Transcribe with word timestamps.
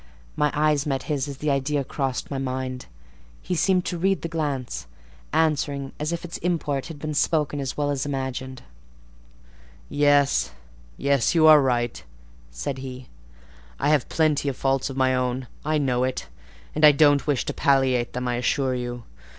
My 0.35 0.49
eye 0.55 0.75
met 0.87 1.03
his 1.03 1.27
as 1.27 1.37
the 1.37 1.51
idea 1.51 1.83
crossed 1.83 2.31
my 2.31 2.39
mind: 2.39 2.87
he 3.39 3.53
seemed 3.53 3.85
to 3.85 3.99
read 3.99 4.23
the 4.23 4.27
glance, 4.27 4.87
answering 5.31 5.91
as 5.99 6.11
if 6.11 6.25
its 6.25 6.39
import 6.39 6.87
had 6.87 6.97
been 6.97 7.13
spoken 7.13 7.59
as 7.59 7.77
well 7.77 7.91
as 7.91 8.03
imagined— 8.03 8.63
"Yes, 9.89 10.53
yes, 10.97 11.35
you 11.35 11.45
are 11.45 11.61
right," 11.61 12.03
said 12.49 12.79
he; 12.79 13.09
"I 13.79 13.89
have 13.89 14.09
plenty 14.09 14.49
of 14.49 14.57
faults 14.57 14.89
of 14.89 14.97
my 14.97 15.13
own: 15.13 15.45
I 15.63 15.77
know 15.77 16.03
it, 16.03 16.29
and 16.73 16.83
I 16.83 16.93
don't 16.93 17.27
wish 17.27 17.45
to 17.45 17.53
palliate 17.53 18.13
them, 18.13 18.27
I 18.27 18.37
assure 18.37 18.73
you. 18.73 19.03